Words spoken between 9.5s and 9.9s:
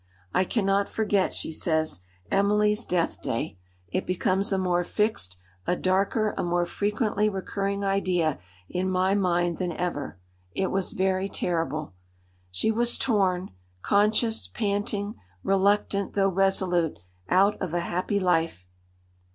than